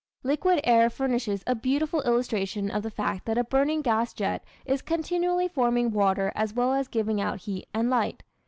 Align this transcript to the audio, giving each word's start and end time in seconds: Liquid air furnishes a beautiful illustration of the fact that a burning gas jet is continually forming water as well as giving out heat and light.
Liquid 0.23 0.59
air 0.63 0.89
furnishes 0.89 1.43
a 1.45 1.53
beautiful 1.53 2.01
illustration 2.01 2.71
of 2.71 2.81
the 2.81 2.89
fact 2.89 3.25
that 3.25 3.37
a 3.37 3.43
burning 3.43 3.83
gas 3.83 4.15
jet 4.15 4.43
is 4.65 4.81
continually 4.81 5.47
forming 5.47 5.91
water 5.91 6.31
as 6.33 6.55
well 6.55 6.73
as 6.73 6.87
giving 6.87 7.21
out 7.21 7.41
heat 7.41 7.67
and 7.71 7.91
light. 7.91 8.23